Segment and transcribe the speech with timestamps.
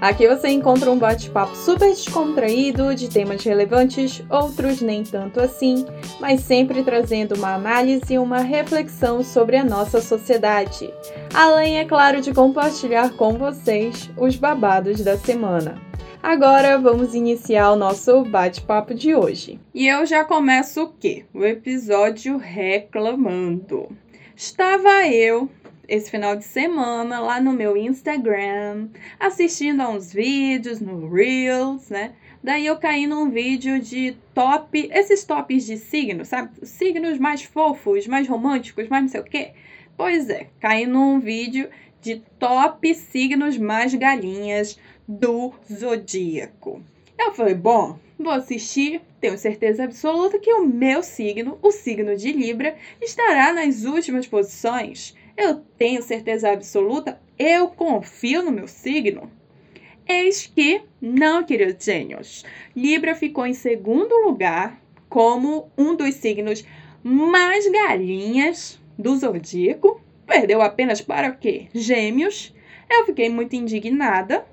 [0.00, 5.84] Aqui você encontra um bate-papo super descontraído de temas relevantes, outros nem tanto assim,
[6.20, 10.88] mas sempre trazendo uma análise e uma reflexão sobre a nossa sociedade.
[11.34, 15.82] Além, é claro, de compartilhar com vocês os babados da semana.
[16.22, 19.58] Agora vamos iniciar o nosso bate-papo de hoje.
[19.74, 21.24] E eu já começo o quê?
[21.34, 23.88] O episódio reclamando.
[24.36, 25.50] Estava eu
[25.88, 28.88] esse final de semana lá no meu Instagram,
[29.18, 32.12] assistindo a uns vídeos no Reels, né?
[32.44, 36.50] Daí eu caí num vídeo de top, esses tops de signos, sabe?
[36.62, 39.52] Signos mais fofos, mais românticos, mais não sei o quê.
[39.96, 41.68] Pois é, caí num vídeo
[42.00, 44.78] de top signos mais galinhas
[45.08, 46.82] do zodíaco.
[47.18, 52.30] Eu falei, bom, vou assistir, tenho certeza absoluta que o meu signo, o signo de
[52.30, 55.16] Libra, estará nas últimas posições.
[55.40, 59.30] Eu tenho certeza absoluta, eu confio no meu signo.
[60.04, 66.64] Eis que, não, queridos gênios, Libra ficou em segundo lugar como um dos signos
[67.04, 70.02] mais galinhas do zodíaco.
[70.26, 71.68] Perdeu apenas para o quê?
[71.72, 72.52] Gêmeos.
[72.90, 74.44] Eu fiquei muito indignada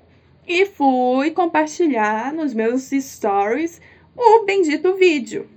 [0.46, 3.80] e fui compartilhar nos meus stories
[4.16, 5.50] o bendito vídeo.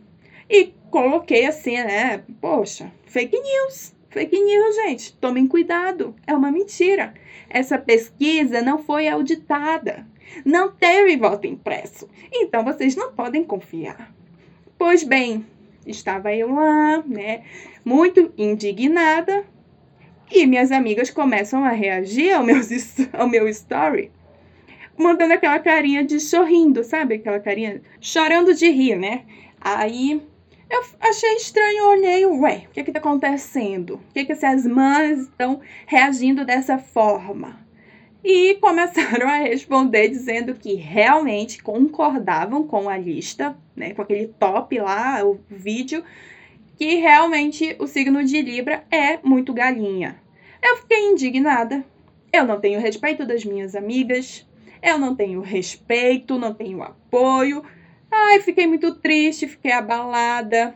[0.50, 2.24] E coloquei assim, né?
[2.42, 3.99] Poxa, fake news.
[4.10, 5.14] Fake news, gente.
[5.14, 6.16] Tomem cuidado.
[6.26, 7.14] É uma mentira.
[7.50, 10.06] Essa pesquisa não foi auditada.
[10.46, 12.10] Não teve voto impresso.
[12.32, 14.14] Então vocês não podem confiar.
[14.78, 15.46] Pois bem,
[15.86, 17.44] estava eu lá, né?
[17.84, 19.46] Muito indignada.
[20.32, 22.58] E minhas amigas começam a reagir ao meu,
[23.14, 24.12] ao meu story
[25.00, 27.16] mandando aquela carinha de sorrindo, sabe?
[27.16, 29.24] Aquela carinha chorando de rir, né?
[29.60, 30.22] Aí
[30.70, 33.98] eu achei estranho, olhei, ué, o que que tá acontecendo?
[33.98, 37.60] Por que que essas mães estão reagindo dessa forma?
[38.24, 44.78] E começaram a responder dizendo que realmente concordavam com a lista, né, com aquele top
[44.80, 46.04] lá, o vídeo,
[46.78, 50.22] que realmente o signo de Libra é muito galinha.
[50.62, 51.84] Eu fiquei indignada.
[52.32, 54.48] Eu não tenho respeito das minhas amigas,
[54.84, 57.64] eu não tenho respeito, não tenho apoio.
[58.12, 60.74] Ai, fiquei muito triste, fiquei abalada,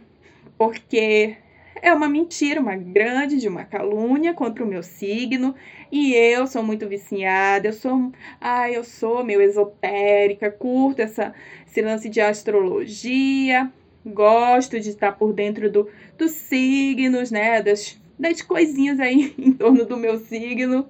[0.58, 1.36] porque
[1.82, 5.56] é uma mentira, uma grande de uma calúnia contra o meu signo,
[5.92, 11.34] e eu sou muito viciada, eu sou, ai, eu sou meio esotérica, curto essa
[11.68, 13.72] esse lance de astrologia,
[14.06, 19.84] gosto de estar por dentro do, dos signos, né, das, das coisinhas aí em torno
[19.86, 20.88] do meu signo.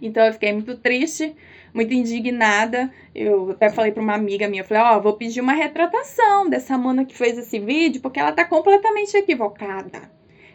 [0.00, 1.34] Então eu fiquei muito triste
[1.72, 2.90] muito indignada.
[3.14, 6.76] Eu até falei para uma amiga minha, falei, ó, oh, vou pedir uma retratação dessa
[6.76, 10.10] mana que fez esse vídeo, porque ela tá completamente equivocada.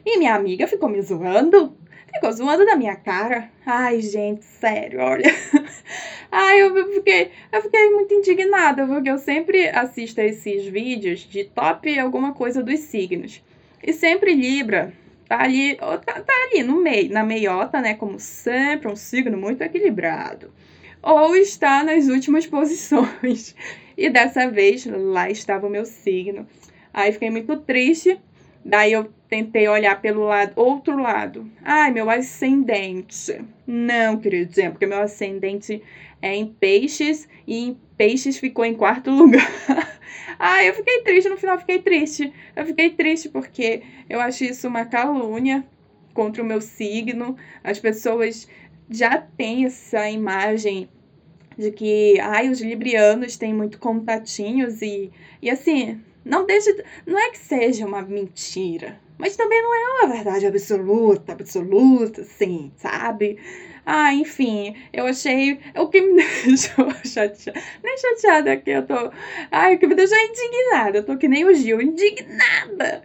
[0.05, 1.77] E minha amiga ficou me zoando,
[2.13, 3.49] ficou zoando da minha cara.
[3.65, 5.23] Ai, gente, sério, olha.
[6.31, 11.45] Ai, eu fiquei, eu fiquei muito indignada, porque eu sempre assisto a esses vídeos de
[11.45, 13.41] top alguma coisa dos signos.
[13.81, 14.93] E sempre Libra
[15.37, 17.95] tá ali, tá, tá ali no meio, na meiota, né?
[17.95, 20.51] Como sempre, um signo muito equilibrado
[21.03, 23.55] ou está nas últimas posições.
[23.95, 26.47] E dessa vez lá estava o meu signo.
[26.91, 28.19] Aí fiquei muito triste.
[28.65, 31.47] Daí eu tentei olhar pelo lado, outro lado.
[31.63, 33.39] Ai, meu ascendente.
[33.67, 35.79] Não, queridinha, porque meu ascendente
[36.23, 39.47] é em peixes e em peixes ficou em quarto lugar.
[40.39, 42.33] Ai, eu fiquei triste, no final fiquei triste.
[42.55, 45.65] Eu fiquei triste porque eu acho isso uma calúnia
[46.13, 47.35] contra o meu signo.
[47.63, 48.47] As pessoas
[48.89, 50.89] já têm essa imagem
[51.57, 55.11] de que ai, os librianos têm muito contatinhos e,
[55.41, 56.75] e assim, não deixa.
[57.05, 62.71] Não é que seja uma mentira, mas também não é uma verdade absoluta, absoluta, sim,
[62.75, 63.37] sabe?
[63.85, 65.59] Ah, enfim, eu achei.
[65.75, 67.59] O que me deixou chateada.
[67.83, 69.11] Nem chateada aqui, eu tô.
[69.51, 70.99] Ai, o que me deixou indignada.
[70.99, 73.03] Eu tô que nem o Gil, indignada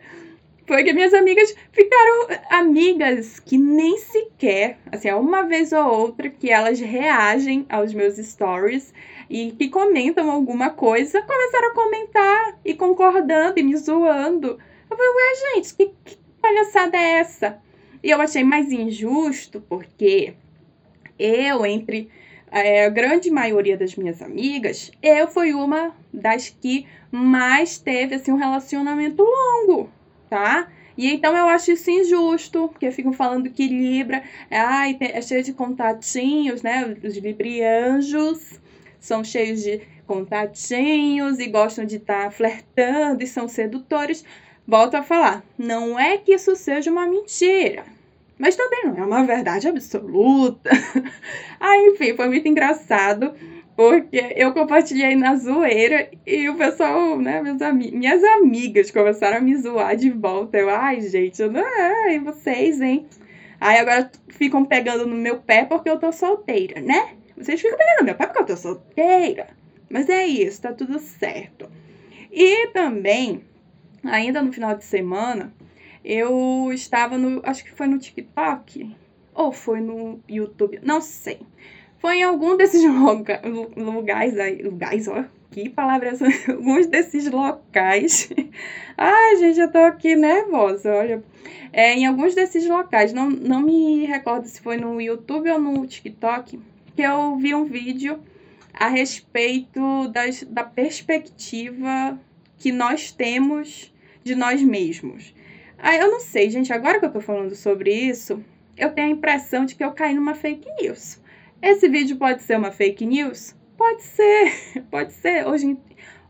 [0.69, 6.51] foi que minhas amigas ficaram amigas que nem sequer, assim, uma vez ou outra que
[6.51, 8.93] elas reagem aos meus stories
[9.31, 14.59] e que comentam alguma coisa, começaram a comentar e concordando e me zoando.
[14.91, 17.59] Eu falei, ué, gente, que, que palhaçada é essa?
[18.03, 20.35] E eu achei mais injusto porque
[21.19, 22.09] eu, entre
[22.51, 28.33] é, a grande maioria das minhas amigas, eu fui uma das que mais teve assim,
[28.33, 29.91] um relacionamento longo
[30.29, 30.69] tá?
[30.97, 35.53] E então eu acho isso injusto, porque ficam falando que Libra ai, é cheio de
[35.53, 36.97] contatinhos, né?
[37.03, 38.61] Os librianjos
[38.99, 44.25] são cheios de contatinhos e gostam de estar tá flertando e são sedutores.
[44.67, 47.85] Volto a falar, não é que isso seja uma mentira,
[48.39, 50.71] mas também não é uma verdade absoluta.
[51.59, 53.35] ah, enfim, foi muito engraçado
[53.79, 59.57] porque eu compartilhei na zoeira e o pessoal, né, ami minhas amigas começaram a me
[59.57, 60.59] zoar de volta.
[60.59, 63.07] Eu, ai, gente, eu não, ai, vocês, hein?
[63.61, 67.15] Aí agora ficam pegando no meu pé porque eu tô solteira, né?
[67.37, 69.49] Vocês ficam pegando no meu pé porque eu tô solteira.
[69.89, 71.69] Mas é isso, tá tudo certo.
[72.31, 73.43] E também,
[74.05, 75.53] ainda no final de semana,
[76.09, 77.41] eu estava no.
[77.45, 78.97] Acho que foi no TikTok.
[79.35, 81.39] Ou foi no YouTube, não sei
[81.99, 83.43] foi em algum desses loca
[83.77, 84.63] lugares aí.
[84.63, 85.25] Lugares, ó.
[85.51, 88.29] Que palavras Alguns desses locais.
[88.97, 91.23] Ai, gente, eu tô aqui nervosa, olha.
[91.73, 95.87] É, em alguns desses locais, não, não me recordo se foi no YouTube ou no
[95.87, 96.59] TikTok,
[96.97, 98.19] que eu vi um vídeo
[98.73, 102.19] a respeito das, da perspectiva
[102.59, 103.93] que nós temos
[104.25, 105.35] de nós mesmos.
[105.81, 108.45] Ah, eu não sei, gente, agora que eu tô falando sobre isso,
[108.77, 111.21] eu tenho a impressão de que eu caí numa fake news.
[111.63, 113.55] Esse vídeo pode ser uma fake news?
[113.77, 115.47] Pode ser, pode ser.
[115.47, 115.79] Hoje,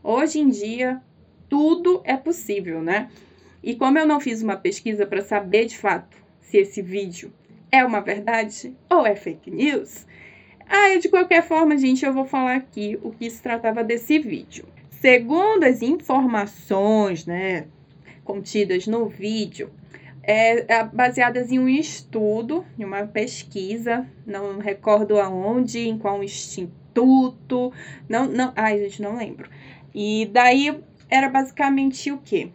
[0.03, 1.01] hoje em dia,
[1.49, 3.09] tudo é possível, né?
[3.63, 7.33] E como eu não fiz uma pesquisa para saber de fato se esse vídeo
[7.71, 10.05] é uma verdade ou é fake news,
[10.67, 14.65] aí de qualquer forma, gente, eu vou falar aqui o que se tratava desse vídeo.
[14.91, 17.65] Segundo as informações, né,
[18.23, 19.71] contidas no vídeo,
[20.23, 27.73] é, é, baseadas em um estudo, em uma pesquisa, não recordo aonde, em qual instituto,
[28.07, 29.49] não, não, ai gente, não lembro.
[29.93, 30.79] E daí
[31.09, 32.49] era basicamente o quê?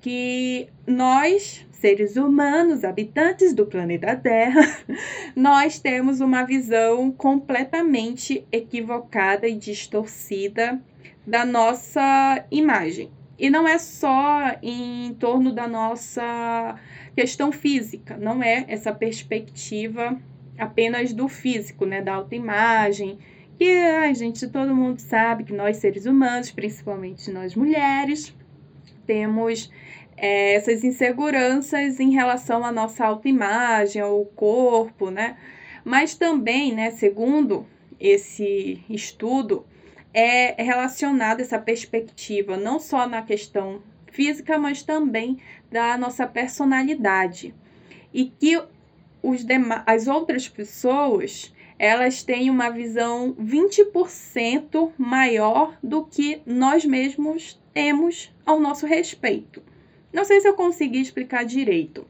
[0.00, 4.62] Que nós, seres humanos, habitantes do planeta Terra,
[5.36, 10.82] nós temos uma visão completamente equivocada e distorcida
[11.24, 13.10] da nossa imagem.
[13.38, 16.78] E não é só em torno da nossa
[17.16, 20.18] questão física, não é essa perspectiva
[20.58, 23.18] apenas do físico, né, da autoimagem,
[23.58, 28.34] que a gente, todo mundo sabe que nós seres humanos, principalmente nós mulheres,
[29.06, 29.70] temos
[30.16, 35.36] é, essas inseguranças em relação à nossa autoimagem, ao corpo, né?
[35.84, 37.66] Mas também, né, segundo
[37.98, 39.66] esse estudo,
[40.14, 45.38] é relacionada essa perspectiva não só na questão física, mas também
[45.70, 47.54] da nossa personalidade.
[48.12, 48.60] E que
[49.22, 49.46] os
[49.86, 58.60] as outras pessoas elas têm uma visão 20% maior do que nós mesmos temos ao
[58.60, 59.60] nosso respeito.
[60.12, 62.06] Não sei se eu consegui explicar direito.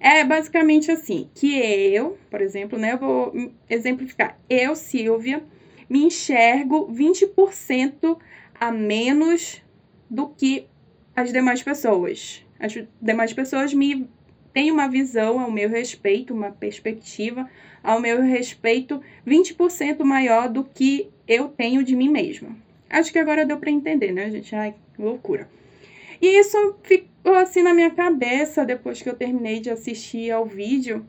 [0.00, 4.38] É basicamente assim, que eu, por exemplo, né, eu vou exemplificar.
[4.48, 5.44] Eu, Silvia,
[5.92, 8.18] me enxergo 20%
[8.58, 9.60] a menos
[10.08, 10.66] do que
[11.14, 12.42] as demais pessoas.
[12.58, 14.08] As demais pessoas me
[14.54, 17.46] têm uma visão ao meu respeito, uma perspectiva
[17.82, 22.56] ao meu respeito 20% maior do que eu tenho de mim mesma.
[22.88, 24.54] Acho que agora deu para entender, né, gente?
[24.54, 25.46] Ai, loucura.
[26.22, 31.04] E isso ficou assim na minha cabeça depois que eu terminei de assistir ao vídeo.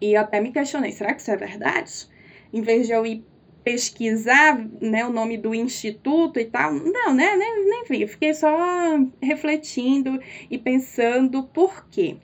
[0.00, 2.08] E até me questionei, será que isso é verdade?
[2.52, 3.29] Em vez de eu ir
[3.62, 6.72] pesquisar né, o nome do instituto e tal.
[6.72, 7.36] Não, né?
[7.36, 8.06] Nem, nem vi.
[8.06, 8.48] Fiquei só
[9.22, 12.16] refletindo e pensando por quê.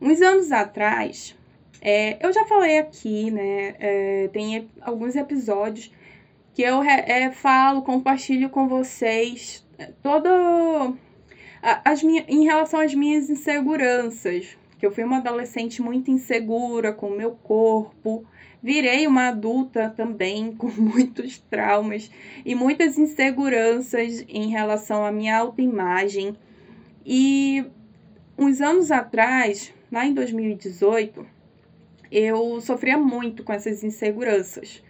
[0.00, 1.36] Uns anos atrás,
[1.80, 3.74] é, eu já falei aqui, né?
[3.78, 5.92] É, tem alguns episódios
[6.54, 10.96] que eu é, falo, compartilho com vocês é, todo
[11.62, 14.56] as minhas, em relação às minhas inseguranças.
[14.78, 18.24] Que eu fui uma adolescente muito insegura com o meu corpo,
[18.64, 22.10] Virei uma adulta também com muitos traumas
[22.46, 26.34] e muitas inseguranças em relação à minha autoimagem.
[27.04, 27.62] E
[28.38, 31.26] uns anos atrás, lá em 2018,
[32.10, 34.82] eu sofria muito com essas inseguranças.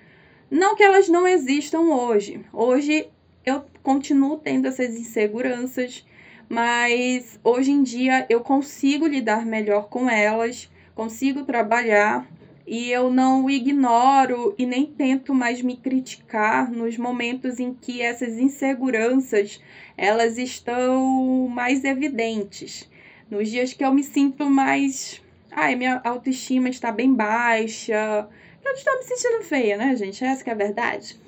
[0.49, 2.47] Não que elas não existam hoje.
[2.53, 3.09] Hoje
[3.45, 6.07] eu continuo tendo essas inseguranças,
[6.49, 12.25] mas hoje em dia eu consigo lidar melhor com elas, consigo trabalhar
[12.67, 18.39] e eu não ignoro e nem tento mais me criticar nos momentos em que essas
[18.39, 19.61] inseguranças
[19.97, 22.89] elas estão mais evidentes.
[23.31, 28.29] Nos dias que eu me sinto mais, ai, minha autoestima está bem baixa,
[28.65, 30.25] eu estou me sentindo feia, né, gente?
[30.25, 31.19] Essa que é a verdade.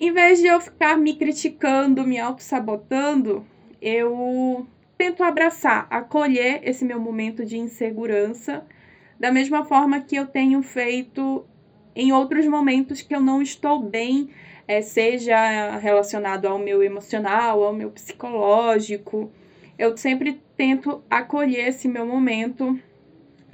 [0.00, 3.44] Em vez de eu ficar me criticando, me auto-sabotando,
[3.82, 4.66] eu
[4.96, 8.64] tento abraçar, acolher esse meu momento de insegurança,
[9.18, 11.44] da mesma forma que eu tenho feito
[11.94, 14.30] em outros momentos que eu não estou bem,
[14.68, 19.32] é, seja relacionado ao meu emocional, ao meu psicológico.
[19.76, 22.78] Eu sempre tento acolher esse meu momento,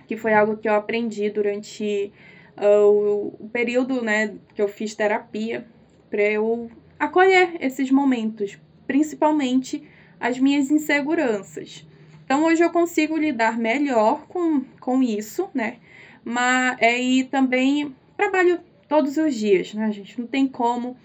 [0.07, 2.13] que foi algo que eu aprendi durante
[2.59, 5.67] uh, o, período né, que eu fiz terapia,
[6.11, 9.89] para eu acolher esses momentos, principalmente
[10.21, 11.87] as minhas inseguranças.
[12.35, 15.77] Então hoje eu consigo lidar melhor com, com isso, né?
[16.25, 20.21] Mas é, e também trabalho todos os dias, né, gente?
[20.21, 20.97] Não tem como.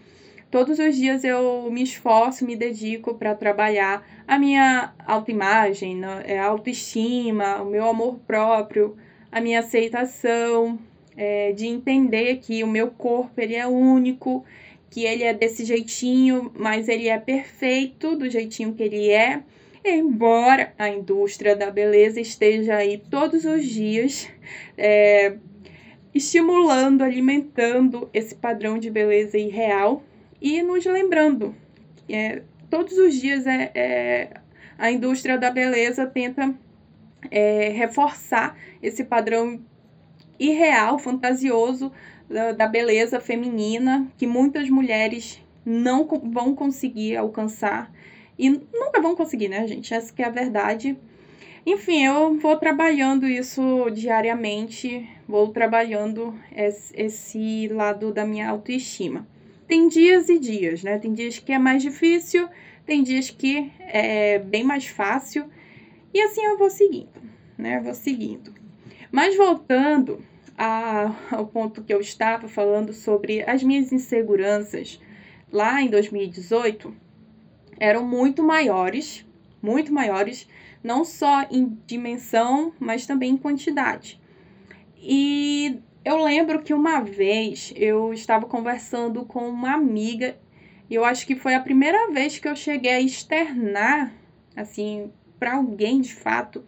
[0.49, 6.23] Todos os dias eu me esforço, me dedico para trabalhar a minha autoimagem, né?
[6.25, 8.97] É, a autoestima, o meu amor próprio,
[9.31, 10.79] a minha aceitação,
[11.15, 14.43] é, de entender que o meu corpo ele é único,
[14.89, 19.43] que ele é desse jeitinho, mas ele é perfeito do jeitinho que ele é.
[19.83, 24.29] Embora a indústria da beleza esteja aí todos os dias
[24.77, 25.37] é,
[26.13, 30.03] estimulando, alimentando esse padrão de beleza irreal
[30.41, 31.55] e nos lembrando.
[32.09, 34.29] É, todos os dias é, é,
[34.77, 36.53] a indústria da beleza tenta
[37.31, 39.61] é, reforçar esse padrão
[40.37, 41.91] irreal, fantasioso
[42.29, 47.91] da, da beleza feminina que muitas mulheres não vão conseguir alcançar
[48.39, 49.93] e nunca vão conseguir, né, gente?
[49.93, 50.97] Essa que é a verdade.
[51.65, 59.27] Enfim, eu vou trabalhando isso diariamente, vou trabalhando esse lado da minha autoestima.
[59.67, 60.97] Tem dias e dias, né?
[60.97, 62.47] Tem dias que é mais difícil,
[62.85, 65.45] tem dias que é bem mais fácil.
[66.13, 67.21] E assim eu vou seguindo,
[67.57, 67.77] né?
[67.77, 68.55] Eu vou seguindo.
[69.11, 70.23] Mas voltando
[70.57, 74.97] a, ao ponto que eu estava falando sobre as minhas inseguranças
[75.51, 77.08] lá em 2018,
[77.79, 79.25] eram muito maiores,
[79.61, 80.47] muito maiores
[80.83, 84.19] não só em dimensão, mas também em quantidade.
[84.97, 90.37] E eu lembro que uma vez eu estava conversando com uma amiga,
[90.89, 94.11] e eu acho que foi a primeira vez que eu cheguei a externar,
[94.55, 96.63] assim, para alguém de fato,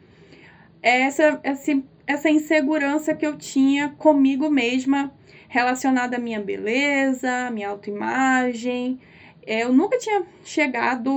[0.82, 5.14] essa, essa, essa insegurança que eu tinha comigo mesma
[5.48, 9.00] relacionada à minha beleza, à minha autoimagem.
[9.46, 11.12] Eu nunca tinha chegado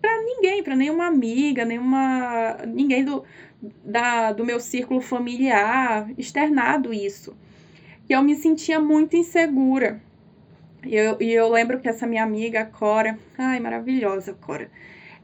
[0.00, 3.24] para ninguém, para nenhuma amiga, nenhuma ninguém do,
[3.84, 7.36] da, do meu círculo familiar externado isso.
[8.08, 10.00] E eu me sentia muito insegura.
[10.84, 14.70] E eu, e eu lembro que essa minha amiga, Cora, ai, maravilhosa, Cora,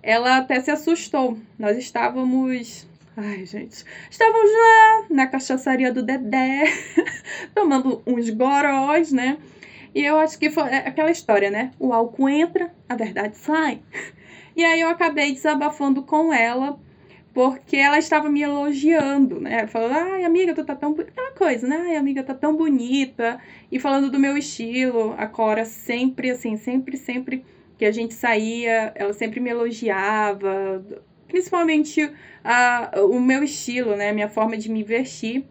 [0.03, 1.39] ela até se assustou.
[1.59, 2.87] Nós estávamos.
[3.17, 3.85] Ai, gente.
[4.11, 6.65] Estávamos lá na cachaçaria do Dedé,
[7.55, 9.39] tomando uns gorós, né?
[9.95, 11.71] E eu acho que foi aquela história, né?
[11.79, 13.81] O álcool entra, a verdade sai.
[14.57, 16.79] E aí eu acabei desabafando com ela,
[17.33, 19.67] porque ela estava me elogiando, né?
[19.67, 20.93] Falando, ai, amiga, tu tá tão.
[20.93, 21.77] Aquela coisa, né?
[21.89, 23.41] Ai, amiga, tá tão bonita.
[23.71, 27.45] E falando do meu estilo, a Cora sempre, assim, sempre, sempre
[27.77, 30.85] que a gente saía, ela sempre me elogiava,
[31.27, 32.09] principalmente
[32.45, 34.13] a, o meu estilo, né?
[34.13, 35.45] Minha forma de me vestir.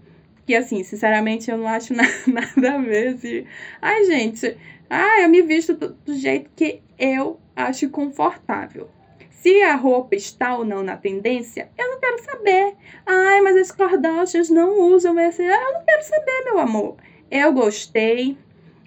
[0.45, 3.15] Que, assim, sinceramente, eu não acho nada, nada a ver.
[3.15, 3.45] Assim.
[3.81, 4.57] Ai, gente,
[4.89, 8.89] ai, eu me visto do, do jeito que eu acho confortável.
[9.29, 12.75] Se a roupa está ou não na tendência, eu não quero saber.
[13.05, 15.43] Ai, mas as Kardashians não usam esse.
[15.43, 16.95] Eu não quero saber, meu amor.
[17.29, 18.37] Eu gostei,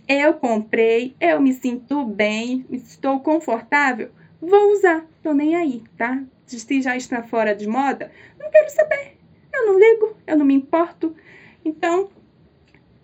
[0.08, 4.10] eu comprei, eu me sinto bem, estou confortável,
[4.40, 5.04] vou usar.
[5.22, 6.22] Tô nem aí, tá?
[6.46, 9.18] Se já está fora de moda, não quero saber.
[9.52, 11.14] Eu não ligo, eu não me importo.
[11.66, 12.08] Então,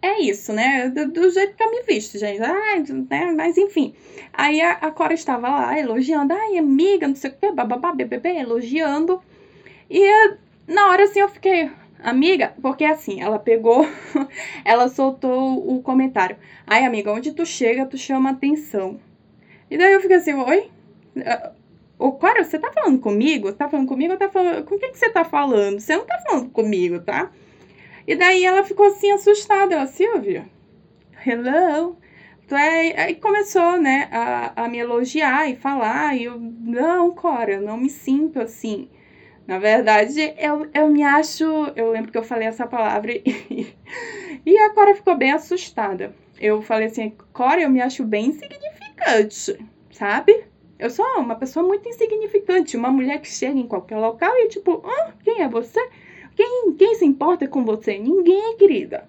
[0.00, 0.88] é isso, né?
[0.88, 2.40] Do, do, jeito que eu me visto, gente.
[2.40, 3.32] Ai, né?
[3.36, 3.92] Mas enfim.
[4.32, 6.32] Aí a, a Cora estava lá elogiando.
[6.32, 9.20] Ai, amiga, não sei o que, bababá, bebê, elogiando.
[9.90, 10.08] E
[10.66, 13.84] na hora assim eu fiquei, amiga, porque assim, ela pegou,
[14.64, 16.36] ela soltou o comentário.
[16.64, 19.00] Ai, amiga, onde tu chega, tu chama atenção.
[19.68, 20.70] E daí eu fiquei assim, oi?
[21.98, 23.52] Ô, Cora, você tá falando comigo?
[23.52, 24.64] Tá falando comigo ou tá falando.
[24.64, 25.80] Com quem que você tá falando?
[25.80, 27.30] Você não tá falando comigo, tá?
[28.06, 30.46] E daí ela ficou assim assustada, ela, Silvia,
[31.26, 31.96] hello?
[32.48, 33.00] Tu é...
[33.00, 37.76] Aí começou, né, a, a me elogiar e falar, e eu, não, Cora, eu não
[37.76, 38.88] me sinto assim.
[39.46, 41.44] Na verdade, eu, eu me acho.
[41.76, 43.22] Eu lembro que eu falei essa palavra e,
[44.46, 46.14] e a Cora ficou bem assustada.
[46.40, 49.58] Eu falei assim, Cora, eu me acho bem insignificante,
[49.90, 50.44] sabe?
[50.78, 54.82] Eu sou uma pessoa muito insignificante, uma mulher que chega em qualquer local e tipo,
[54.84, 55.80] ah, quem é você?
[56.34, 57.98] Quem, quem se importa com você?
[57.98, 59.08] Ninguém, querida.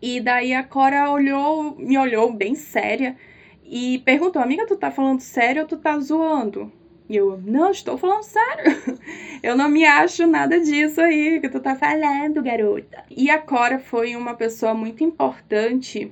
[0.00, 3.16] E daí a Cora olhou, me olhou bem séria
[3.64, 6.70] e perguntou: Amiga, tu tá falando sério ou tu tá zoando?
[7.08, 8.98] E eu, não, estou falando sério.
[9.42, 13.04] Eu não me acho nada disso aí que tu tá falando, garota.
[13.08, 16.10] E a Cora foi uma pessoa muito importante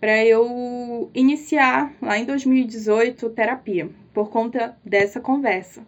[0.00, 5.84] para eu iniciar lá em 2018 terapia, por conta dessa conversa.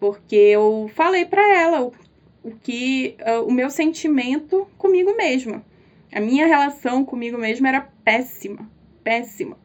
[0.00, 1.92] Porque eu falei para ela o,
[2.42, 5.64] o que uh, o meu sentimento comigo mesma.
[6.12, 8.68] A minha relação comigo mesma era péssima,
[9.04, 9.56] péssima.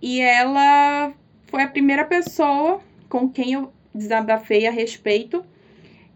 [0.00, 1.12] E ela
[1.46, 5.44] foi a primeira pessoa com quem eu desabafei a respeito.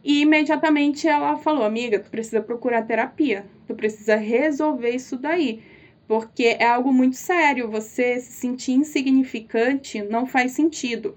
[0.05, 5.63] E imediatamente ela falou: Amiga, tu precisa procurar terapia, tu precisa resolver isso daí,
[6.07, 7.71] porque é algo muito sério.
[7.71, 11.17] Você se sentir insignificante não faz sentido.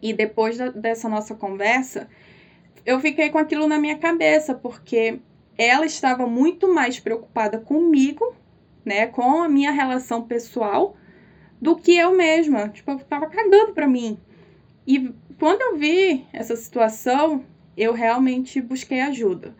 [0.00, 2.08] E depois da, dessa nossa conversa,
[2.84, 5.20] eu fiquei com aquilo na minha cabeça, porque
[5.56, 8.34] ela estava muito mais preocupada comigo,
[8.84, 10.96] né, com a minha relação pessoal,
[11.60, 12.68] do que eu mesma.
[12.68, 14.18] Tipo, eu tava cagando pra mim.
[14.86, 17.44] E quando eu vi essa situação,
[17.76, 19.54] eu realmente busquei ajuda.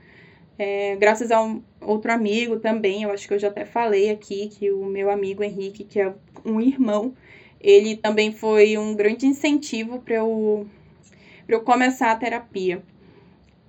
[0.58, 4.48] É, graças a um outro amigo também, eu acho que eu já até falei aqui,
[4.48, 6.12] que o meu amigo Henrique, que é
[6.44, 7.14] um irmão,
[7.60, 10.66] ele também foi um grande incentivo para eu,
[11.48, 12.82] eu começar a terapia.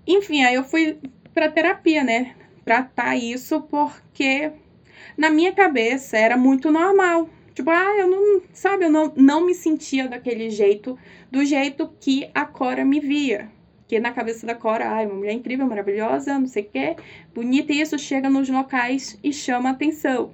[0.06, 0.98] Enfim, aí eu fui
[1.34, 2.36] para terapia, né?
[2.66, 4.52] Tratar isso porque
[5.18, 7.30] na minha cabeça era muito normal.
[7.54, 10.98] Tipo, ah, eu não, sabe, eu não, não me sentia daquele jeito,
[11.32, 13.50] do jeito que a Cora me via.
[13.88, 16.96] Que na cabeça da Cora, ai, uma mulher incrível, maravilhosa, não sei o quê,
[17.34, 20.32] bonita, e isso chega nos locais e chama atenção.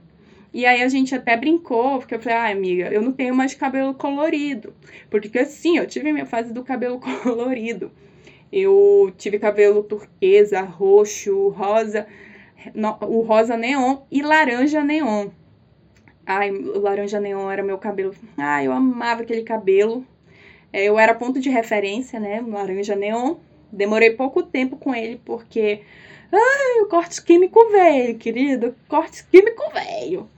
[0.54, 3.54] E aí a gente até brincou, porque eu falei, ai, amiga, eu não tenho mais
[3.54, 4.74] cabelo colorido.
[5.10, 7.92] Porque sim, eu tive minha fase do cabelo colorido.
[8.52, 12.08] Eu tive cabelo turquesa, roxo, rosa,
[13.02, 15.30] o rosa neon e laranja neon.
[16.26, 18.14] Ai, laranja neon era meu cabelo.
[18.38, 20.06] Ai, eu amava aquele cabelo.
[20.72, 22.44] É, eu era ponto de referência, né?
[22.48, 23.36] Laranja neon.
[23.72, 25.82] Demorei pouco tempo com ele porque.
[26.32, 28.76] Ai, o corte químico veio, querido.
[28.88, 30.30] Corte químico veio.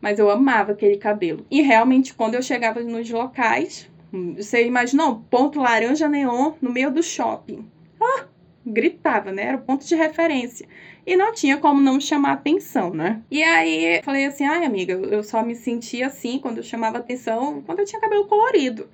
[0.00, 1.44] Mas eu amava aquele cabelo.
[1.50, 5.24] E realmente, quando eu chegava nos locais, você imaginou?
[5.30, 7.64] Ponto laranja neon no meio do shopping.
[8.00, 8.24] Ah,
[8.66, 9.46] gritava, né?
[9.46, 10.66] Era o ponto de referência.
[11.06, 13.22] E não tinha como não chamar atenção, né?
[13.30, 17.62] E aí falei assim: ai, amiga, eu só me sentia assim quando eu chamava atenção
[17.62, 18.88] quando eu tinha cabelo colorido.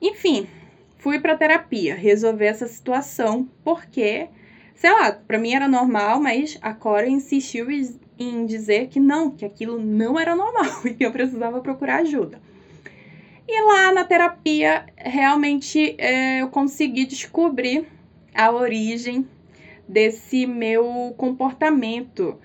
[0.00, 0.46] Enfim,
[0.98, 4.28] fui pra terapia resolver essa situação, porque,
[4.74, 7.68] sei lá, pra mim era normal, mas a Cora insistiu
[8.18, 12.40] em dizer que não, que aquilo não era normal e que eu precisava procurar ajuda.
[13.54, 17.86] E lá na terapia, realmente é, eu consegui descobrir
[18.34, 19.28] a origem
[19.86, 22.40] desse meu comportamento,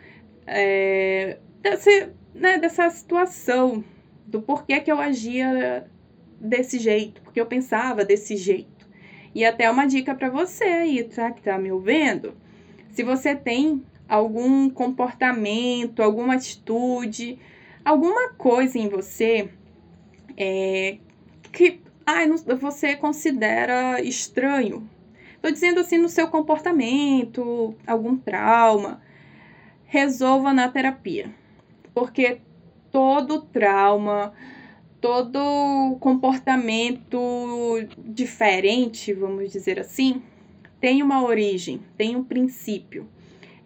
[0.46, 3.82] é, desse, né, dessa situação,
[4.26, 5.90] do porquê que eu agia
[6.42, 8.86] desse jeito, porque eu pensava desse jeito.
[9.34, 11.32] E até uma dica para você aí, tá?
[11.32, 12.36] Que tá me ouvindo.
[12.92, 17.40] Se você tem algum comportamento, alguma atitude,
[17.86, 19.50] alguma coisa em você
[20.38, 21.00] é,
[21.52, 24.88] que ai, você considera estranho,
[25.38, 29.02] Estou dizendo assim no seu comportamento, algum trauma.
[29.86, 31.34] Resolva na terapia.
[31.94, 32.42] Porque
[32.92, 34.34] todo trauma,
[35.00, 37.18] todo comportamento
[38.00, 40.22] diferente, vamos dizer assim,
[40.82, 43.08] tem uma origem, tem um princípio.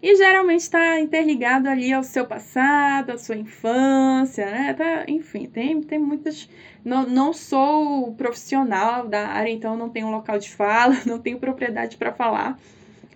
[0.02, 4.74] E geralmente está interligado ali ao seu passado, à sua infância, né?
[4.74, 6.50] Tá, enfim, tem, tem muitas.
[6.84, 11.96] Não, não sou profissional da área, então não tenho local de fala, não tenho propriedade
[11.96, 12.58] para falar,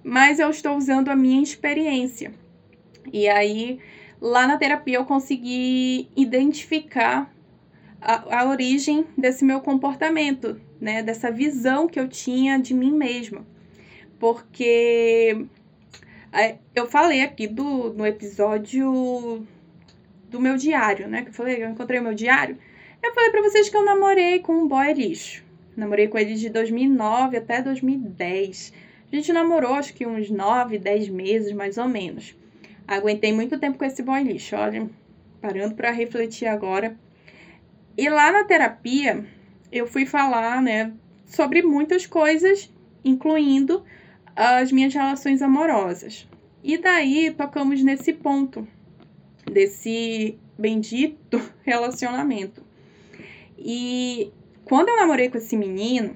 [0.05, 2.33] mas eu estou usando a minha experiência.
[3.12, 3.81] E aí,
[4.20, 7.35] lá na terapia, eu consegui identificar
[8.01, 11.03] a, a origem desse meu comportamento, né?
[11.03, 13.44] Dessa visão que eu tinha de mim mesma.
[14.20, 15.46] Porque
[16.75, 19.46] eu falei aqui do, no episódio
[20.29, 21.22] do meu diário, né?
[21.22, 22.59] Que eu falei, eu encontrei o meu diário.
[23.03, 25.44] Eu falei pra vocês que eu namorei com um boy lixo.
[25.77, 28.72] Namorei com ele de 2009 até 2010.
[29.11, 32.35] A gente namorou acho que uns 9, 10 meses mais ou menos.
[32.87, 34.88] Aguentei muito tempo com esse boy lixo, olha,
[35.40, 36.96] parando para refletir agora.
[37.96, 39.25] E lá na terapia,
[39.72, 40.92] eu fui falar, né,
[41.27, 42.70] sobre muitas coisas,
[43.05, 43.83] incluindo
[44.37, 46.29] as minhas relações amorosas.
[46.62, 48.68] E daí tocamos nesse ponto,
[49.51, 52.62] desse bendito relacionamento.
[53.59, 54.31] E
[54.64, 56.14] quando eu namorei com esse menino,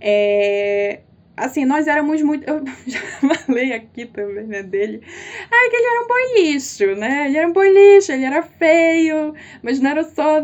[0.00, 1.00] é,
[1.36, 2.48] assim, nós éramos muito.
[2.48, 3.00] Eu já
[3.46, 5.02] falei aqui também, né, dele.
[5.50, 7.26] Ai, que ele era um boi lixo, né?
[7.26, 10.42] Ele era um boi lixo, ele era feio, mas não era só.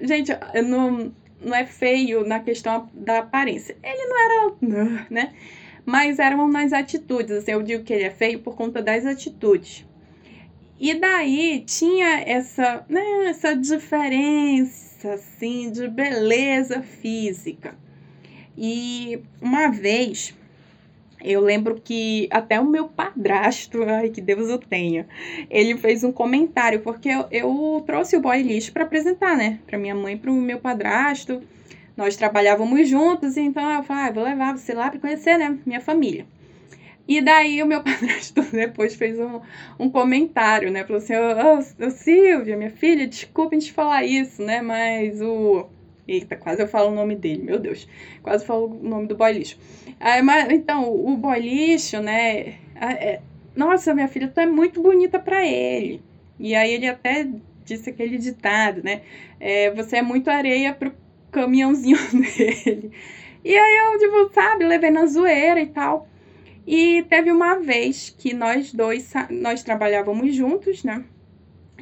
[0.00, 0.32] Gente,
[0.64, 3.76] não, não é feio na questão da aparência.
[3.82, 5.34] Ele não era, né?
[5.84, 7.46] Mas eram nas atitudes.
[7.48, 9.86] Eu digo que ele é feio por conta das atitudes.
[10.78, 17.74] E daí tinha essa, né, essa diferença assim de beleza física.
[18.56, 20.34] E uma vez
[21.22, 25.06] eu lembro que até o meu padrasto, ai que Deus o tenha,
[25.50, 29.58] ele fez um comentário, porque eu, eu trouxe o boy lixo para apresentar, né?
[29.66, 31.42] Para minha mãe para o meu padrasto.
[32.00, 35.58] Nós trabalhávamos juntos, então eu falei, ah, vou levar você lá para conhecer, né?
[35.66, 36.24] Minha família.
[37.06, 39.42] E daí o meu padrasto depois fez um,
[39.78, 40.82] um comentário, né?
[40.82, 44.62] Falou assim, ô, oh, oh, Silvia, minha filha, desculpa te falar isso, né?
[44.62, 45.68] Mas o
[46.08, 47.86] Eita, quase eu falo o nome dele, meu Deus.
[48.22, 49.58] Quase falo o nome do boy lixo.
[50.24, 52.54] Mas, então, o boy lixo, né?
[52.80, 53.20] É,
[53.54, 56.00] nossa, minha filha, tu é muito bonita para ele.
[56.38, 57.28] E aí ele até
[57.62, 59.02] disse aquele ditado, né?
[59.38, 60.94] É, você é muito areia pro
[61.30, 62.92] caminhãozinho dele.
[63.44, 66.08] E aí eu, tipo, sabe, levei na zoeira e tal.
[66.66, 71.04] E teve uma vez que nós dois, nós trabalhávamos juntos, né?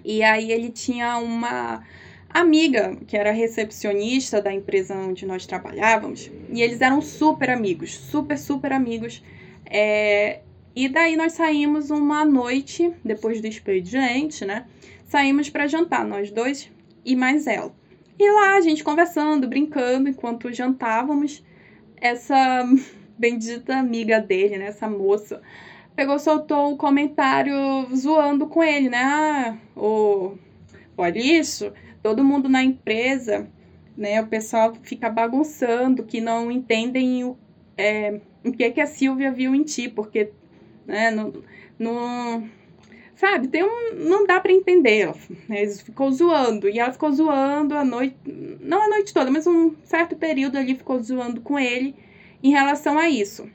[0.04, 1.84] E aí ele tinha uma
[2.30, 8.38] amiga, que era recepcionista da empresa onde nós trabalhávamos, e eles eram super amigos, super,
[8.38, 9.22] super amigos.
[9.66, 10.40] É,
[10.74, 14.66] e daí nós saímos uma noite, depois do expediente, né?
[15.06, 16.70] Saímos para jantar, nós dois
[17.04, 17.74] e mais ela.
[18.18, 21.44] E lá a gente conversando, brincando, enquanto jantávamos,
[21.96, 22.64] essa
[23.18, 24.66] bendita amiga dele, né?
[24.66, 25.40] Essa moça,
[25.94, 27.54] pegou, soltou um comentário
[27.94, 29.02] zoando com ele, né?
[29.02, 30.36] Ah, o.
[30.96, 33.48] Olha isso todo mundo na empresa,
[33.96, 37.36] né, o pessoal fica bagunçando, que não entendem o,
[37.76, 40.30] é, o que, é que a Silvia viu em ti, porque,
[40.86, 41.32] né, não,
[41.78, 42.48] não
[43.18, 45.12] sabe, tem um, não dá para entender,
[45.48, 48.16] né, eles ficou zoando, e ela ficou zoando a noite,
[48.60, 51.96] não a noite toda, mas um certo período ali ficou zoando com ele
[52.40, 53.50] em relação a isso.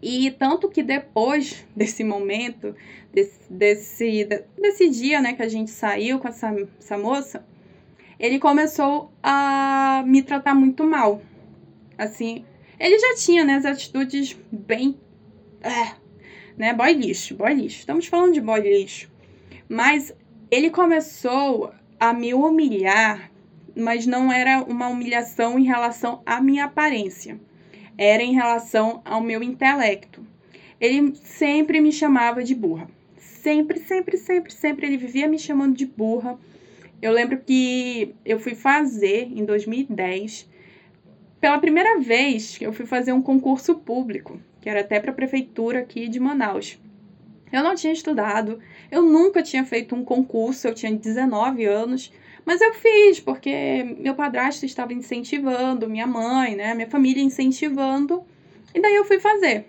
[0.00, 2.72] E tanto que depois desse momento,
[3.12, 7.44] desse, desse, desse dia né, que a gente saiu com essa, essa moça,
[8.16, 11.20] ele começou a me tratar muito mal.
[11.96, 12.44] Assim,
[12.78, 14.96] ele já tinha né, as atitudes bem.
[15.60, 15.96] É,
[16.58, 17.78] né, boy lixo, boy lixo.
[17.78, 19.10] Estamos falando de boy lixo.
[19.68, 20.14] Mas
[20.50, 23.30] ele começou a me humilhar,
[23.76, 27.38] mas não era uma humilhação em relação à minha aparência
[27.98, 30.24] era em relação ao meu intelecto.
[30.80, 32.88] Ele sempre me chamava de burra.
[33.18, 36.38] Sempre, sempre, sempre, sempre ele vivia me chamando de burra.
[37.02, 40.48] Eu lembro que eu fui fazer em 2010,
[41.40, 45.80] pela primeira vez, eu fui fazer um concurso público, que era até para a prefeitura
[45.80, 46.78] aqui de Manaus.
[47.52, 48.58] Eu não tinha estudado,
[48.90, 52.12] eu nunca tinha feito um concurso, eu tinha 19 anos,
[52.44, 58.22] mas eu fiz porque meu padrasto estava incentivando, minha mãe, né, minha família incentivando,
[58.74, 59.66] e daí eu fui fazer.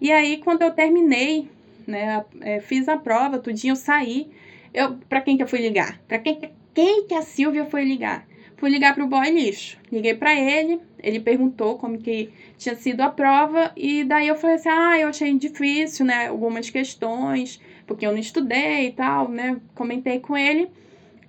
[0.00, 1.48] E aí, quando eu terminei,
[1.86, 4.30] né, é, fiz a prova, tudinho, eu saí,
[4.72, 6.00] eu, para quem que eu fui ligar?
[6.06, 6.38] Para quem,
[6.74, 8.26] quem que a Silvia foi ligar?
[8.56, 9.78] Fui ligar para o boy lixo.
[9.92, 14.56] Liguei para ele, ele perguntou como que tinha sido a prova e daí eu falei
[14.56, 19.60] assim: "Ah, eu achei difícil, né, algumas questões, porque eu não estudei e tal, né?
[19.74, 20.68] Comentei com ele.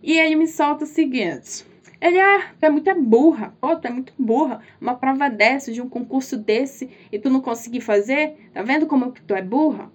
[0.02, 1.66] E ele me solta o seguinte:
[2.00, 4.62] ele, ah, tu é muito burra, pô, tu é muito burra.
[4.80, 9.12] Uma prova dessa, de um concurso desse, e tu não conseguir fazer, tá vendo como
[9.12, 9.92] tu é burra?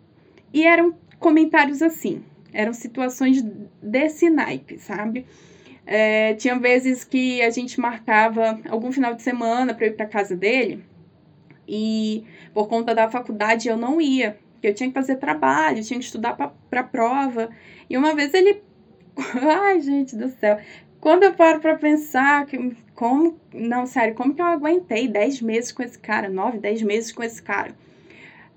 [0.53, 3.43] E eram comentários assim, eram situações
[3.81, 5.25] desse naipe, sabe?
[5.85, 10.37] É, tinha vezes que a gente marcava algum final de semana para ir para casa
[10.37, 10.85] dele,
[11.67, 15.99] e por conta da faculdade eu não ia, porque eu tinha que fazer trabalho, tinha
[15.99, 16.37] que estudar
[16.71, 17.51] para prova.
[17.89, 18.63] E uma vez ele
[19.41, 20.59] Ai, gente do céu.
[21.01, 25.73] Quando eu paro pra pensar que como, não, sério, como que eu aguentei 10 meses
[25.73, 27.75] com esse cara, 9, 10 meses com esse cara?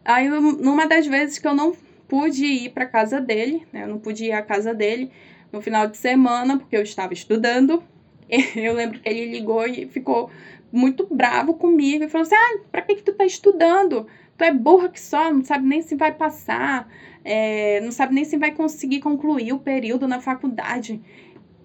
[0.04, 1.76] Aí, numa das vezes que eu não
[2.08, 5.12] pude ir para casa dele, né, eu não pude ir à casa dele
[5.56, 7.84] no final de semana, porque eu estava estudando,
[8.56, 10.30] eu lembro que ele ligou e ficou
[10.72, 14.06] muito bravo comigo e falou assim: Ah, pra que, que tu tá estudando?
[14.38, 16.88] Tu é burra que só, não sabe nem se vai passar
[17.26, 21.02] é, não sabe nem se vai conseguir concluir o período na faculdade.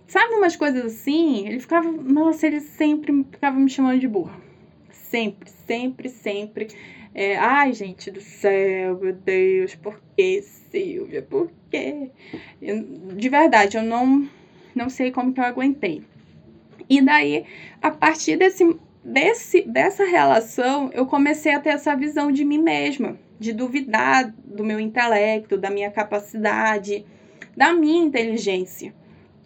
[0.07, 1.47] Sabe umas coisas assim?
[1.47, 4.41] Ele ficava, nossa, ele sempre ficava me chamando de burra.
[4.91, 6.69] Sempre, sempre, sempre.
[7.15, 11.23] É, ai, gente do céu, meu Deus, por que, Silvia?
[11.23, 12.11] Por quê?
[12.63, 12.83] Eu,
[13.17, 14.29] de verdade, eu não,
[14.75, 16.03] não sei como que eu aguentei.
[16.89, 17.45] E daí,
[17.83, 23.19] a partir desse, desse, dessa relação, eu comecei a ter essa visão de mim mesma
[23.41, 27.07] de duvidar do meu intelecto, da minha capacidade,
[27.57, 28.95] da minha inteligência.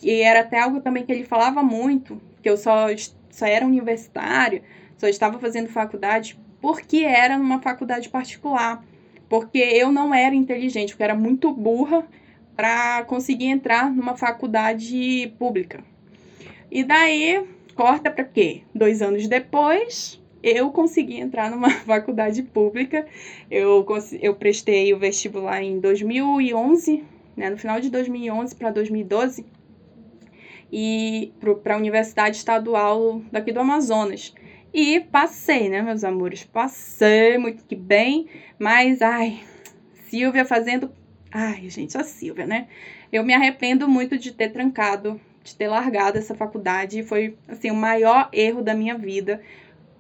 [0.02, 2.88] E era até algo também que ele falava muito, que eu só,
[3.30, 4.62] só era universitário,
[4.98, 8.82] só estava fazendo faculdade porque era numa faculdade particular.
[9.28, 12.08] Porque eu não era inteligente, porque era muito burra
[12.56, 15.84] para conseguir entrar numa faculdade pública.
[16.70, 18.62] E daí, corta para quê?
[18.74, 23.04] Dois anos depois, eu consegui entrar numa faculdade pública.
[23.50, 23.84] Eu,
[24.22, 27.04] eu prestei o vestibular em 2011,
[27.36, 29.44] né, no final de 2011 para 2012,
[30.72, 31.30] e
[31.62, 34.32] para a Universidade Estadual daqui do Amazonas.
[34.74, 36.42] E passei, né, meus amores?
[36.42, 38.26] Passei muito que bem,
[38.58, 39.40] mas ai,
[40.08, 40.90] Silvia fazendo.
[41.30, 42.66] Ai, gente, a Silvia, né?
[43.12, 47.04] Eu me arrependo muito de ter trancado, de ter largado essa faculdade.
[47.04, 49.40] Foi, assim, o maior erro da minha vida.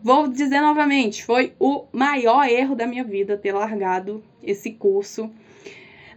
[0.02, 5.30] Vou dizer novamente, foi o maior erro da minha vida ter largado esse curso.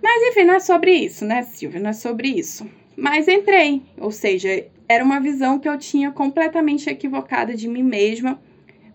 [0.02, 1.80] Mas enfim, não é sobre isso, né, Silvia?
[1.80, 2.68] Não é sobre isso.
[2.98, 8.42] Mas entrei, ou seja, era uma visão que eu tinha completamente equivocada de mim mesma,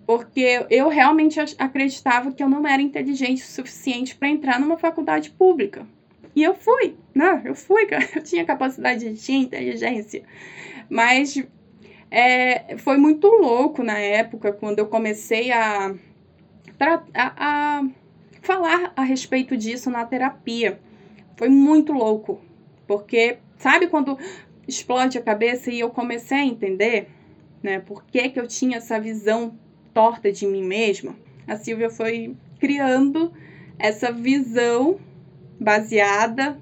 [0.07, 5.31] porque eu realmente acreditava que eu não era inteligente o suficiente para entrar numa faculdade
[5.31, 5.87] pública.
[6.35, 7.43] E eu fui, né?
[7.45, 10.23] Eu fui, eu tinha capacidade, de tinha inteligência.
[10.88, 11.43] Mas
[12.11, 15.95] é, foi muito louco na época, quando eu comecei a,
[16.81, 17.87] a, a
[18.41, 20.81] falar a respeito disso na terapia.
[21.37, 22.41] Foi muito louco,
[22.87, 24.19] porque sabe quando
[24.67, 27.09] explode a cabeça e eu comecei a entender,
[27.62, 29.59] né, por que, que eu tinha essa visão
[29.92, 31.14] torta de mim mesma?
[31.46, 33.33] A Silvia foi criando
[33.78, 34.98] essa visão
[35.59, 36.59] baseada,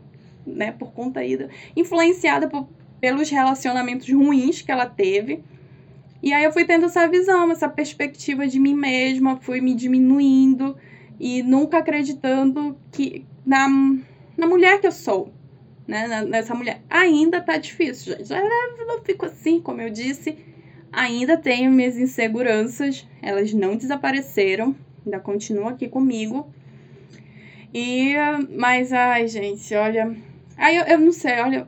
[0.46, 2.68] né, por conta aí, influenciada por,
[3.00, 5.42] pelos relacionamentos ruins que ela teve.
[6.22, 10.76] E aí eu fui tendo essa visão, essa perspectiva de mim mesma, fui me diminuindo
[11.18, 13.68] e nunca acreditando que na,
[14.36, 15.32] na mulher que eu sou,
[15.86, 16.82] né, nessa mulher.
[16.88, 18.32] Ainda tá difícil, gente.
[18.32, 20.38] Eu não fico assim, como eu disse,
[20.92, 24.74] ainda tenho minhas inseguranças, elas não desapareceram,
[25.04, 26.52] ainda continuam aqui comigo.
[27.72, 28.14] E,
[28.56, 30.14] mas, ai, gente, olha.
[30.56, 31.66] Aí eu, eu não sei, olha,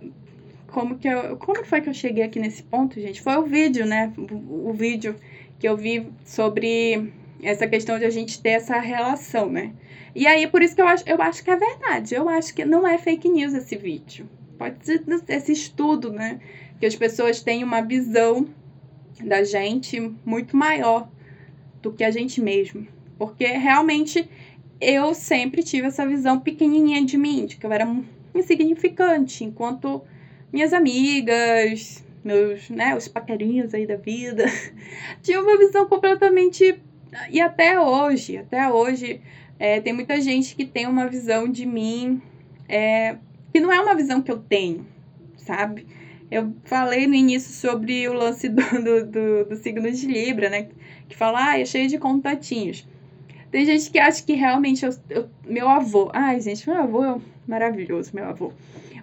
[0.67, 1.37] como que eu.
[1.37, 3.23] Como foi que eu cheguei aqui nesse ponto, gente?
[3.23, 4.13] Foi o vídeo, né?
[4.17, 5.15] O, o vídeo
[5.59, 9.73] que eu vi sobre essa questão de a gente ter essa relação, né?
[10.15, 12.15] E aí, por isso que eu acho, eu acho que é verdade.
[12.15, 14.29] Eu acho que não é fake news esse vídeo.
[14.59, 16.41] Pode ser esse estudo, né?
[16.81, 18.47] Que as pessoas têm uma visão
[19.21, 21.09] da gente muito maior
[21.81, 22.87] do que a gente mesmo.
[23.19, 24.29] Porque realmente
[24.81, 27.87] eu sempre tive essa visão pequenininha de mim, de que eu era
[28.35, 30.03] insignificante, enquanto
[30.53, 34.45] minhas amigas, meus, né, os paquerinhos aí da vida,
[35.23, 36.81] tinham uma visão completamente.
[37.31, 39.21] E até hoje, até hoje,
[39.59, 42.21] é, tem muita gente que tem uma visão de mim
[42.69, 43.17] é,
[43.53, 44.87] que não é uma visão que eu tenho,
[45.37, 45.87] sabe?
[46.33, 50.67] Eu falei no início sobre o lance do, do, do, do signo de Libra, né?
[51.07, 52.89] Que fala, ah, é cheio de contatinhos.
[53.51, 56.11] Tem gente que acha que realmente eu, eu, meu avô.
[56.15, 58.51] Ai, gente, meu avô é maravilhoso, meu avô.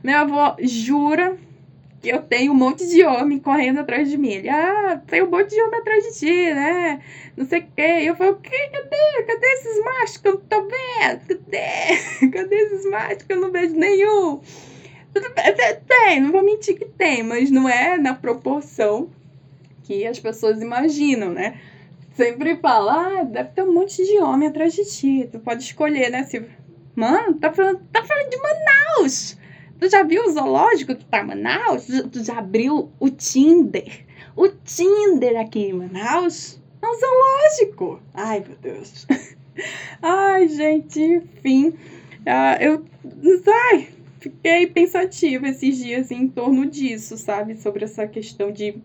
[0.04, 1.38] Meu avô jura
[2.02, 4.32] que eu tenho um monte de homem correndo atrás de mim.
[4.32, 7.00] Ele, ah, tem um monte de homem atrás de ti, né?
[7.38, 8.00] Não sei o quê.
[8.02, 8.38] E eu falei, o?
[8.38, 9.24] Cadê?
[9.28, 11.28] Cadê esses machos que eu não tô vendo?
[11.28, 12.28] Cadê?
[12.34, 14.42] Cadê esses machos que eu não vejo nenhum?
[15.88, 19.10] Tem, não vou mentir que tem, mas não é na proporção
[19.84, 21.60] que as pessoas imaginam, né?
[22.13, 25.30] Sempre fala, ah, deve ter um monte de homem atrás de ti.
[25.32, 26.58] Tu pode escolher, né, Silvia?
[26.95, 29.38] Mano, tá falando, tá falando de Manaus!
[29.80, 31.88] Tu já viu o zoológico que tá em Manaus?
[32.12, 34.06] Tu já abriu o Tinder?
[34.36, 36.60] O Tinder aqui em Manaus?
[36.82, 38.02] É um zoológico!
[38.13, 39.08] Ai, meu Deus.
[40.02, 41.69] Ai, gente, enfim.
[41.69, 42.86] Uh, eu,
[43.72, 43.88] ai,
[44.20, 47.56] fiquei pensativa esses dias em torno disso, sabe?
[47.56, 48.76] Sobre essa questão de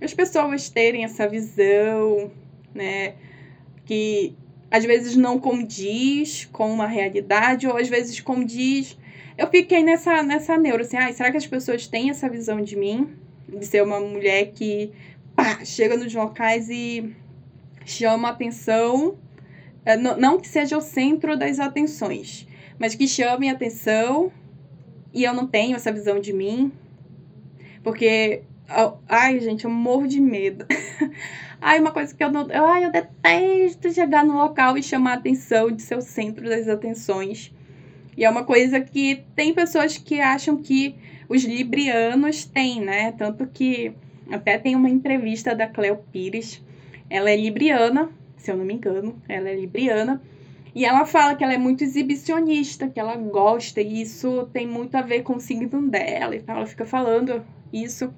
[0.00, 2.30] as pessoas terem essa visão,
[2.74, 3.14] né?
[3.84, 4.34] Que
[4.70, 8.96] às vezes não condiz com uma realidade, ou às vezes condiz
[9.40, 12.76] eu fiquei nessa, nessa neuro, assim, ah, será que as pessoas têm essa visão de
[12.76, 13.08] mim?
[13.48, 14.92] De ser uma mulher que
[15.34, 17.16] pá, chega nos locais e
[17.86, 19.16] chama atenção,
[19.82, 22.46] é, não que seja o centro das atenções,
[22.78, 24.30] mas que chame atenção
[25.12, 26.72] e eu não tenho essa visão de mim,
[27.82, 28.42] porque,
[29.08, 30.66] ai, gente, eu morro de medo.
[31.60, 35.70] ai, uma coisa que eu não, ai, eu detesto chegar no local e chamar atenção
[35.70, 37.52] de ser o centro das atenções.
[38.16, 40.94] E é uma coisa que tem pessoas que acham que
[41.28, 43.12] os librianos têm, né?
[43.12, 43.92] Tanto que
[44.30, 46.62] até tem uma entrevista da Cleo Pires.
[47.08, 50.20] Ela é libriana, se eu não me engano, ela é libriana.
[50.74, 54.94] E ela fala que ela é muito exibicionista, que ela gosta, e isso tem muito
[54.94, 56.58] a ver com o signo dela e tal.
[56.58, 58.12] Ela fica falando isso.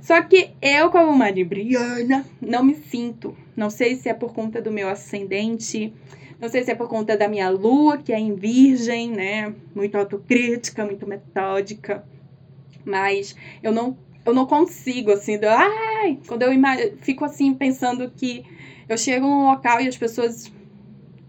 [0.00, 3.36] Só que eu, como uma libriana, não me sinto.
[3.54, 5.92] Não sei se é por conta do meu ascendente,
[6.40, 9.54] não sei se é por conta da minha lua, que é em virgem, né?
[9.72, 12.04] Muito autocrítica, muito metódica.
[12.84, 16.50] Mas eu não, eu não consigo, assim, do, ai, quando eu
[16.98, 18.44] fico assim pensando que
[18.88, 20.50] eu chego num local e as pessoas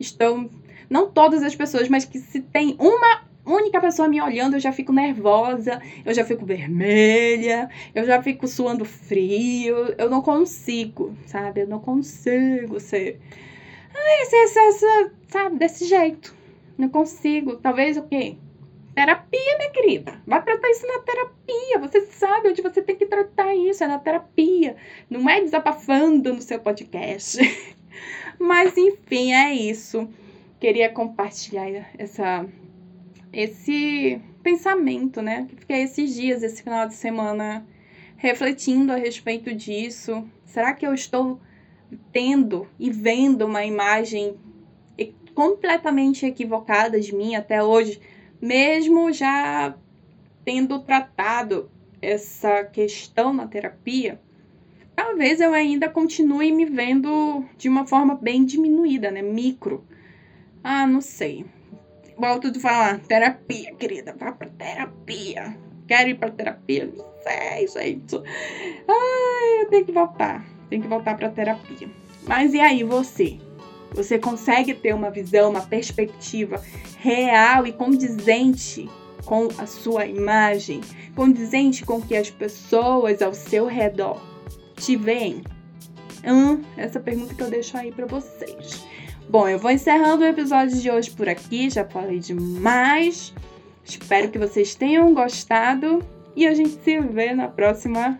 [0.04, 0.50] estão.
[0.90, 4.72] Não todas as pessoas, mas que se tem uma única pessoa me olhando, eu já
[4.72, 11.62] fico nervosa, eu já fico vermelha, eu já fico suando frio, eu não consigo, sabe?
[11.62, 13.20] Eu não consigo ser.
[14.30, 16.34] Ser, ser, sabe, desse jeito.
[16.78, 17.58] Não consigo.
[17.58, 18.38] Talvez o quê?
[18.96, 20.22] Terapia, minha querida.
[20.26, 21.80] Vai tratar isso na terapia.
[21.80, 24.76] Você sabe onde você tem que tratar isso, é na terapia.
[25.10, 27.38] Não é desabafando no seu podcast.
[28.40, 30.08] Mas enfim, é isso.
[30.60, 32.46] Queria compartilhar essa
[33.32, 35.48] esse pensamento, né?
[35.50, 37.66] Que fiquei esses dias, esse final de semana,
[38.16, 40.24] refletindo a respeito disso.
[40.46, 41.40] Será que eu estou
[42.12, 44.38] tendo e vendo uma imagem
[45.34, 48.00] completamente equivocada de mim até hoje,
[48.42, 49.76] mesmo já
[50.46, 54.22] tendo tratado essa questão na terapia?
[55.06, 59.22] Talvez eu ainda continue me vendo de uma forma bem diminuída, né?
[59.22, 59.86] Micro.
[60.64, 61.46] Ah, não sei
[62.18, 65.58] volto a falar, terapia, querida, vá pra terapia.
[65.88, 66.90] Quero ir pra terapia?
[66.96, 68.16] Não sei, gente.
[68.88, 70.46] Ai, eu tenho que voltar.
[70.70, 71.90] Tenho que voltar pra terapia.
[72.26, 73.38] Mas e aí, você?
[73.92, 76.62] Você consegue ter uma visão, uma perspectiva
[76.98, 78.90] real e condizente
[79.26, 80.82] com a sua imagem,
[81.16, 84.33] condizente com o que as pessoas ao seu redor
[84.76, 85.44] te veem?
[86.26, 88.86] Hum, essa pergunta que eu deixo aí para vocês.
[89.30, 93.34] Bom, eu vou encerrando o episódio de hoje por aqui, já falei demais.
[93.84, 96.04] Espero que vocês tenham gostado
[96.36, 98.20] e a gente se vê na próxima.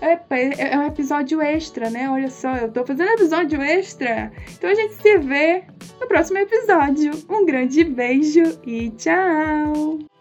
[0.00, 0.18] É,
[0.72, 2.08] é um episódio extra, né?
[2.08, 4.30] Olha só, eu tô fazendo episódio extra.
[4.52, 5.64] Então a gente se vê
[6.00, 7.12] no próximo episódio.
[7.28, 10.17] Um grande beijo e tchau!